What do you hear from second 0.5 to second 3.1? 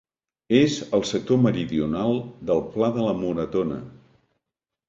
És al sector meridional del Pla de